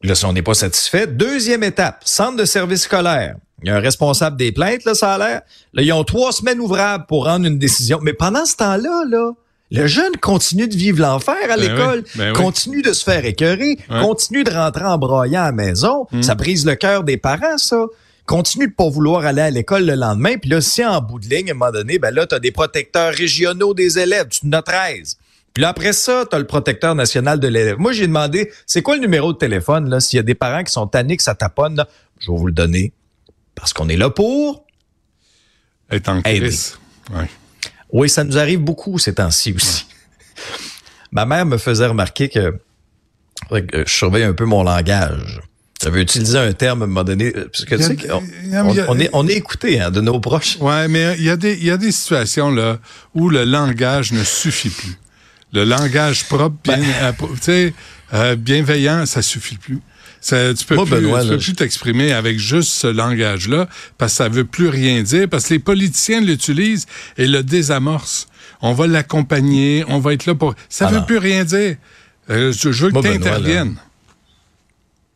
Là, 0.03 0.15
si 0.15 0.25
on 0.25 0.33
n'est 0.33 0.43
pas 0.43 0.55
satisfait, 0.55 1.07
deuxième 1.07 1.63
étape, 1.63 2.03
centre 2.05 2.37
de 2.37 2.45
service 2.45 2.83
scolaire. 2.83 3.37
Il 3.63 3.69
y 3.69 3.71
a 3.71 3.77
un 3.77 3.81
responsable 3.81 4.37
des 4.37 4.53
plaintes, 4.53 4.85
là, 4.85 4.95
ça 4.95 5.15
a 5.15 5.19
l'air. 5.19 5.43
Là, 5.73 5.83
ils 5.83 5.93
ont 5.93 6.05
trois 6.05 6.33
semaines 6.33 6.61
ouvrables 6.61 7.07
pour 7.07 7.25
rendre 7.25 7.47
une 7.47 7.59
décision. 7.59 7.99
Mais 8.03 8.13
pendant 8.13 8.45
ce 8.45 8.57
temps-là, 8.57 9.05
là, 9.09 9.33
le 9.71 9.87
jeune 9.87 10.17
continue 10.21 10.69
de 10.69 10.77
vivre 10.77 11.01
l'enfer 11.01 11.37
à 11.45 11.57
ben 11.57 11.61
l'école, 11.61 12.05
ben 12.15 12.33
continue 12.35 12.83
de 12.83 12.93
se 12.93 13.03
faire 13.03 13.25
écœurer, 13.25 13.79
continue 13.89 14.45
de 14.45 14.51
rentrer 14.51 14.85
en 14.85 14.99
broyant 14.99 15.43
à 15.43 15.47
la 15.47 15.53
maison. 15.53 16.07
Hmm. 16.13 16.23
Ça 16.23 16.35
brise 16.35 16.67
le 16.67 16.77
cœur 16.77 17.03
des 17.03 17.17
parents, 17.17 17.59
ça. 17.59 17.87
Continue 18.27 18.69
de 18.69 18.73
pas 18.73 18.89
vouloir 18.89 19.25
aller 19.25 19.43
à 19.43 19.51
l'école 19.51 19.87
le 19.87 19.95
lendemain. 19.95 20.37
Puis 20.37 20.51
là, 20.51 20.61
si 20.61 20.85
en 20.85 21.01
bout 21.01 21.21
de 21.21 21.29
ligne, 21.29 21.49
à 21.49 21.53
un 21.53 21.55
moment 21.55 21.71
donné, 21.71 21.99
ben 21.99 22.13
là, 22.13 22.27
tu 22.27 22.35
as 22.35 22.41
des 22.41 22.51
protecteurs 22.51 23.13
régionaux 23.13 23.73
des 23.73 23.99
élèves, 23.99 24.29
tu 24.29 24.47
en 24.47 24.53
as 24.53 24.63
13. 24.63 25.17
Puis 25.55 25.63
là, 25.63 25.71
après 25.71 25.93
ça, 25.93 26.25
tu 26.29 26.37
as 26.37 26.39
le 26.39 26.47
protecteur 26.47 26.95
national 26.95 27.41
de 27.41 27.49
l'élève. 27.49 27.79
Moi, 27.79 27.93
j'ai 27.93 28.07
demandé, 28.07 28.51
c'est 28.67 28.83
quoi 28.83 28.97
le 28.97 29.01
numéro 29.01 29.33
de 29.33 29.39
téléphone, 29.39 29.89
là, 29.89 30.01
s'il 30.01 30.19
y 30.19 30.21
a 30.21 30.23
des 30.23 30.35
parents 30.35 30.63
qui 30.63 30.73
sont 30.73 30.87
tannés 30.87 31.17
que 31.17 31.23
ça 31.23 31.35
taponne, 31.35 31.85
je 32.19 32.31
vais 32.31 32.37
vous 32.37 32.47
le 32.47 32.53
donner. 32.53 32.93
Parce 33.57 33.73
qu'on 33.73 33.89
est 33.89 33.97
là 33.97 34.11
pour... 34.11 34.65
Être 35.91 36.09
en 36.09 36.23
crise. 36.23 36.79
Oui, 37.93 38.09
ça 38.09 38.23
nous 38.23 38.39
arrive 38.39 38.61
beaucoup 38.61 38.99
ces 38.99 39.15
temps-ci 39.15 39.53
aussi. 39.53 39.87
Ma 41.13 41.27
mère 41.27 41.47
me 41.47 41.59
faisait 41.59 41.87
remarquer 41.87 42.29
que, 42.29 42.59
je 43.51 43.85
surveille 43.87 44.25
un 44.25 44.33
peu 44.33 44.45
mon 44.45 44.63
langage. 44.63 45.41
J'avais 45.83 46.03
utilisé 46.03 46.39
un 46.39 46.53
terme 46.53 46.83
à 46.83 46.85
un 46.85 46.89
moment 46.89 47.05
donné, 47.05 47.33
parce 47.33 47.65
que 47.65 47.75
tu 47.75 47.83
sais, 47.83 47.97
on, 48.89 48.99
est, 48.99 49.11
on 49.13 49.29
est 49.29 49.35
écouté 49.35 49.81
hein, 49.81 49.91
de 49.91 50.01
nos 50.01 50.21
proches. 50.21 50.57
Ouais, 50.59 50.89
mais 50.89 51.17
il 51.19 51.25
y, 51.25 51.31
a 51.31 51.37
des, 51.37 51.55
il 51.55 51.65
y 51.65 51.71
a 51.71 51.77
des 51.77 51.93
situations 51.93 52.51
là 52.51 52.79
où 53.15 53.29
le 53.29 53.45
langage 53.45 54.13
ne 54.13 54.25
suffit 54.25 54.71
plus 54.71 54.99
le 55.57 55.65
langage 55.65 56.25
propre, 56.25 56.57
bien, 56.63 56.79
ben. 56.79 57.15
euh, 57.49 57.71
euh, 58.13 58.37
bienveillant, 58.37 59.07
ça 59.07 59.23
suffit 59.23 59.57
plus. 59.57 59.81
Ça, 60.21 60.55
tu 60.55 60.65
peux 60.65 60.77
plus, 60.85 61.03
peux 61.29 61.39
plus 61.39 61.55
t'exprimer 61.55 62.13
avec 62.13 62.39
juste 62.39 62.73
ce 62.73 62.87
langage-là 62.87 63.69
parce 63.99 64.13
que 64.13 64.17
ça 64.17 64.29
veut 64.29 64.45
plus 64.45 64.69
rien 64.69 65.03
dire 65.03 65.29
parce 65.29 65.47
que 65.47 65.55
les 65.55 65.61
politiciens 65.61 66.21
l'utilisent 66.21 66.87
et 67.17 67.27
le 67.27 67.43
désamorcent. 67.43 68.27
On 68.63 68.73
va 68.73 68.87
l'accompagner, 68.87 69.85
on 69.89 69.99
va 69.99 70.15
être 70.15 70.27
là 70.27 70.35
pour. 70.35 70.55
Ça 70.69 70.91
ne 70.91 70.97
veut 70.97 71.05
plus 71.05 71.19
rien 71.19 71.45
dire. 71.45 71.77
Euh, 72.31 72.53
je, 72.53 72.69
veux 72.71 72.91
que 72.91 73.01
tu 73.01 73.09
interviennes. 73.09 73.77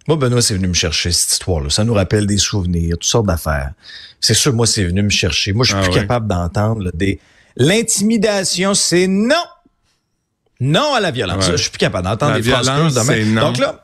Moi, 0.07 0.17
Benoît, 0.17 0.43
c'est 0.43 0.55
venu 0.55 0.69
me 0.69 0.75
chercher 0.75 1.13
cette 1.13 1.33
histoire-là. 1.33 1.71
Ça 1.71 1.85
nous 1.85 1.95
rappelle 1.95 2.27
des 2.27 2.39
souvenirs, 2.39 2.97
toutes 2.97 3.05
sortes 3.05 3.27
d'affaires. 3.27 3.73
C'est 4.21 4.35
sûr, 4.35 4.53
moi, 4.53 4.67
c'est 4.67 4.85
venu 4.85 5.03
me 5.03 5.11
chercher. 5.11 5.53
Moi, 5.53 5.65
je 5.65 5.71
suis 5.71 5.81
ah 5.81 5.89
plus 5.89 6.01
capable 6.01 6.27
d'entendre 6.27 6.91
des. 6.95 7.21
L'intimidation, 7.57 8.75
c'est 8.75 9.07
non. 9.07 9.35
Non 10.61 10.95
à 10.95 11.01
la 11.01 11.11
violence. 11.11 11.51
Je 11.51 11.57
suis 11.57 11.71
plus 11.71 11.79
capable 11.79 12.07
d'entendre 12.07 12.35
des 12.35 12.43
phrases 12.43 12.95
demain. 12.95 13.41
Donc 13.41 13.59
là, 13.59 13.83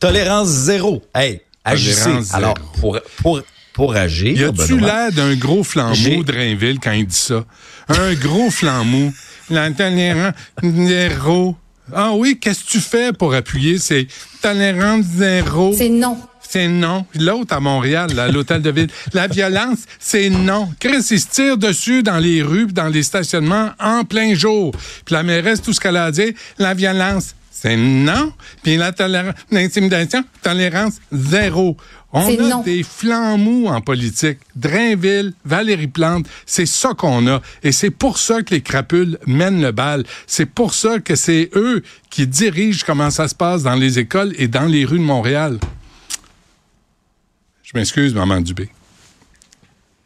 tolérance 0.00 0.48
zéro. 0.48 1.02
Hey, 1.14 1.42
agissez. 1.64 2.10
Alors, 2.32 2.54
pour, 2.80 2.98
pour, 3.22 3.40
pour 3.72 3.94
agir. 3.94 4.36
Y 4.36 4.44
a-tu 4.44 4.78
l'air 4.78 5.12
d'un 5.12 5.34
gros 5.36 5.62
flambeau 5.62 6.24
de 6.24 6.32
Rainville 6.32 6.80
quand 6.80 6.92
il 6.92 7.06
dit 7.06 7.14
ça? 7.14 7.44
Un 7.88 8.14
gros 8.26 8.50
flambeau. 8.50 9.12
La 9.50 9.70
tolérance 9.70 10.34
zéro. 10.62 11.56
Ah 11.92 12.12
oui, 12.14 12.38
qu'est-ce 12.40 12.64
que 12.64 12.70
tu 12.70 12.80
fais 12.80 13.12
pour 13.12 13.34
appuyer? 13.34 13.78
C'est 13.78 14.06
tolérance 14.40 15.04
zéro? 15.04 15.74
C'est 15.76 15.88
non 15.88 16.16
c'est 16.50 16.66
non. 16.66 17.06
L'autre 17.14 17.54
à 17.54 17.60
Montréal, 17.60 18.18
à 18.18 18.26
l'hôtel 18.26 18.60
de 18.60 18.70
ville, 18.70 18.88
la 19.12 19.28
violence, 19.28 19.80
c'est 20.00 20.30
non. 20.30 20.68
Chris, 20.80 21.06
il 21.10 21.20
se 21.20 21.28
tire 21.28 21.56
dessus 21.56 22.02
dans 22.02 22.18
les 22.18 22.42
rues, 22.42 22.66
dans 22.66 22.88
les 22.88 23.04
stationnements 23.04 23.70
en 23.78 24.02
plein 24.02 24.34
jour. 24.34 24.72
Puis 25.04 25.14
la 25.14 25.22
mairesse, 25.22 25.62
tout 25.62 25.72
ce 25.72 25.78
qu'elle 25.78 25.96
a 25.96 26.10
dit, 26.10 26.34
la 26.58 26.74
violence, 26.74 27.36
c'est 27.60 27.76
non. 27.76 28.32
Puis 28.62 28.78
la 28.78 28.90
tolérance, 28.90 29.34
l'intimidation, 29.50 30.24
tolérance 30.42 30.94
zéro. 31.12 31.76
On 32.10 32.26
a 32.26 32.62
des 32.62 32.82
flancs 32.82 33.36
mous 33.36 33.66
en 33.66 33.82
politique. 33.82 34.38
Drainville, 34.56 35.34
Valérie 35.44 35.86
Plante, 35.86 36.26
c'est 36.46 36.64
ça 36.64 36.94
qu'on 36.94 37.26
a. 37.26 37.42
Et 37.62 37.72
c'est 37.72 37.90
pour 37.90 38.16
ça 38.16 38.42
que 38.42 38.54
les 38.54 38.62
crapules 38.62 39.18
mènent 39.26 39.60
le 39.60 39.72
bal. 39.72 40.04
C'est 40.26 40.46
pour 40.46 40.72
ça 40.72 41.00
que 41.00 41.16
c'est 41.16 41.50
eux 41.54 41.82
qui 42.08 42.26
dirigent 42.26 42.82
comment 42.86 43.10
ça 43.10 43.28
se 43.28 43.34
passe 43.34 43.62
dans 43.62 43.76
les 43.76 43.98
écoles 43.98 44.32
et 44.38 44.48
dans 44.48 44.64
les 44.64 44.86
rues 44.86 44.98
de 44.98 45.04
Montréal. 45.04 45.58
Je 47.62 47.72
m'excuse, 47.74 48.14
maman 48.14 48.40
Dubé. 48.40 48.70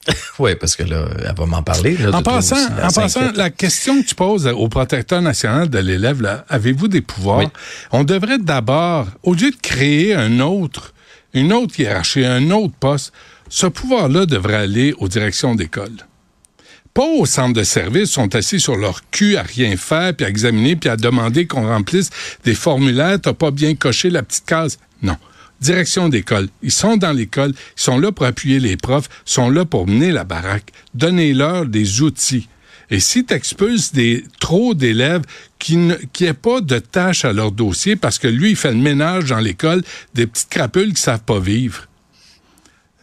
oui, 0.38 0.54
parce 0.56 0.76
que 0.76 0.82
là, 0.82 1.06
elle 1.24 1.34
va 1.34 1.46
m'en 1.46 1.62
parler. 1.62 1.96
en 2.12 2.22
passant, 2.22 2.56
en 2.82 2.88
passant, 2.88 3.32
la 3.32 3.50
question 3.50 4.02
que 4.02 4.06
tu 4.06 4.14
poses 4.14 4.46
au 4.46 4.68
protecteur 4.68 5.22
national 5.22 5.68
de 5.68 5.78
l'élève, 5.78 6.22
là, 6.22 6.44
avez-vous 6.48 6.88
des 6.88 7.00
pouvoirs? 7.00 7.50
On 7.92 8.04
devrait 8.04 8.38
d'abord, 8.38 9.06
au 9.22 9.34
lieu 9.34 9.50
de 9.50 9.56
créer 9.60 10.14
un 10.14 10.40
autre, 10.40 10.92
une 11.32 11.52
autre 11.52 11.78
hiérarchie, 11.78 12.24
un 12.24 12.50
autre 12.50 12.74
poste, 12.78 13.12
ce 13.48 13.66
pouvoir-là 13.66 14.26
devrait 14.26 14.56
aller 14.56 14.94
aux 14.98 15.08
directions 15.08 15.54
d'école. 15.54 15.92
Pas 16.92 17.04
au 17.04 17.26
centre 17.26 17.54
de 17.54 17.64
service, 17.64 18.10
sont 18.10 18.34
assis 18.36 18.60
sur 18.60 18.76
leur 18.76 19.08
cul 19.10 19.36
à 19.36 19.42
rien 19.42 19.76
faire, 19.76 20.14
puis 20.14 20.24
à 20.24 20.28
examiner, 20.28 20.76
puis 20.76 20.88
à 20.88 20.96
demander 20.96 21.46
qu'on 21.46 21.66
remplisse 21.66 22.10
des 22.44 22.54
formulaires, 22.54 23.18
t'as 23.20 23.32
pas 23.32 23.50
bien 23.50 23.74
coché 23.74 24.10
la 24.10 24.22
petite 24.22 24.44
case. 24.44 24.78
Non 25.02 25.16
direction 25.64 26.08
d'école. 26.08 26.48
Ils 26.62 26.70
sont 26.70 26.96
dans 26.96 27.12
l'école, 27.12 27.50
ils 27.50 27.82
sont 27.82 27.98
là 27.98 28.12
pour 28.12 28.26
appuyer 28.26 28.60
les 28.60 28.76
profs, 28.76 29.08
ils 29.26 29.32
sont 29.32 29.50
là 29.50 29.64
pour 29.64 29.86
mener 29.86 30.12
la 30.12 30.24
baraque. 30.24 30.72
Donnez-leur 30.94 31.66
des 31.66 32.02
outils. 32.02 32.48
Et 32.90 33.00
si 33.00 33.24
tu 33.24 33.34
expulses 33.34 33.92
des, 33.92 34.24
trop 34.40 34.74
d'élèves 34.74 35.22
qui 35.58 35.76
n'aient 35.76 36.34
pas 36.34 36.60
de 36.60 36.78
tâches 36.78 37.24
à 37.24 37.32
leur 37.32 37.50
dossier 37.50 37.96
parce 37.96 38.18
que 38.18 38.28
lui, 38.28 38.50
il 38.50 38.56
fait 38.56 38.72
le 38.72 38.76
ménage 38.76 39.24
dans 39.24 39.40
l'école 39.40 39.82
des 40.12 40.26
petites 40.26 40.50
crapules 40.50 40.92
qui 40.92 41.00
savent 41.00 41.24
pas 41.24 41.40
vivre. 41.40 41.88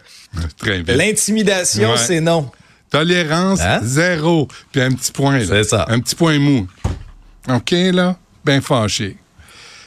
L'intimidation, 0.87 1.97
c'est 1.97 2.21
non. 2.21 2.49
Tolérance 2.91 3.61
hein? 3.61 3.81
zéro. 3.83 4.49
Puis 4.73 4.81
un 4.81 4.91
petit 4.91 5.13
point. 5.13 5.41
C'est 5.47 5.65
ça. 5.65 5.87
Un 5.89 6.01
petit 6.01 6.15
point 6.15 6.39
mou. 6.39 6.67
OK, 7.49 7.71
là? 7.93 8.17
Bien 8.45 8.61
fâché. 8.61 9.17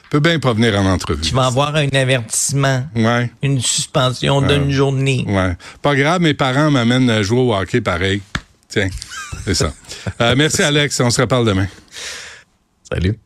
Peut 0.10 0.19
bien 0.19 0.39
pas 0.39 0.53
venir 0.53 0.79
en 0.79 0.86
entrevue. 0.86 1.22
Tu 1.22 1.33
vas 1.33 1.48
avoir 1.48 1.75
un 1.75 1.88
avertissement. 1.89 2.86
Ouais. 2.95 3.31
Une 3.41 3.60
suspension 3.60 4.41
d'une 4.41 4.69
journée. 4.69 5.25
Ouais. 5.27 5.55
Pas 5.81 5.95
grave, 5.95 6.22
mes 6.22 6.36
parents 6.36 6.69
m'amènent 6.69 7.10
à 7.10 7.24
jouer 7.24 7.39
au 7.39 7.53
hockey 7.55 7.81
pareil. 7.81 8.22
Tiens, 8.67 8.89
c'est 9.45 9.55
ça. 9.55 9.72
Euh, 10.22 10.36
merci, 10.38 10.62
Alex. 10.62 11.00
On 11.00 11.10
se 11.10 11.22
reparle 11.22 11.48
demain. 11.48 11.67
Salut. 12.91 13.17